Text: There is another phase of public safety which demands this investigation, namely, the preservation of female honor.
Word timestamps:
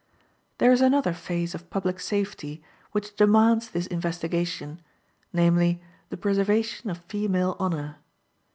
There 0.57 0.71
is 0.71 0.81
another 0.81 1.13
phase 1.13 1.53
of 1.53 1.69
public 1.69 1.99
safety 1.99 2.63
which 2.91 3.15
demands 3.15 3.69
this 3.69 3.85
investigation, 3.85 4.81
namely, 5.31 5.79
the 6.09 6.17
preservation 6.17 6.89
of 6.89 7.05
female 7.05 7.55
honor. 7.59 7.97